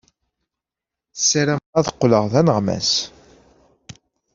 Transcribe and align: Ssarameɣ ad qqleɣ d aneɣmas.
Ssarameɣ 1.19 1.73
ad 1.79 1.87
qqleɣ 1.95 2.23
d 2.31 2.33
aneɣmas. 2.39 2.91